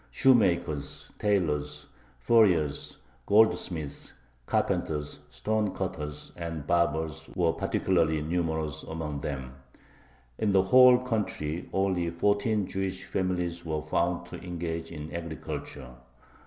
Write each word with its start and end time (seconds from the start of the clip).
Shoemakers, 0.09 1.11
tailors, 1.19 1.85
furriers, 2.19 2.97
goldsmiths, 3.27 4.13
carpenters, 4.47 5.19
stone 5.29 5.75
cutters, 5.75 6.31
and 6.35 6.65
barbers, 6.65 7.29
were 7.35 7.53
particularly 7.53 8.19
numerous 8.23 8.81
among 8.81 9.21
them. 9.21 9.53
In 10.39 10.53
the 10.53 10.63
whole 10.63 10.97
country 10.97 11.69
only 11.71 12.09
fourteen 12.09 12.65
Jewish 12.65 13.05
families 13.05 13.63
were 13.63 13.83
found 13.83 14.25
to 14.29 14.37
engage 14.41 14.91
in 14.91 15.13
agriculture. 15.15 15.91